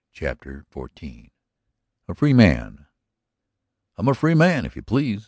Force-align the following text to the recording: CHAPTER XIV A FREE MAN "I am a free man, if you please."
CHAPTER 0.13 0.65
XIV 0.73 1.29
A 2.07 2.15
FREE 2.15 2.33
MAN 2.33 2.87
"I 3.97 4.01
am 4.01 4.07
a 4.07 4.15
free 4.15 4.33
man, 4.33 4.65
if 4.65 4.75
you 4.75 4.81
please." 4.81 5.19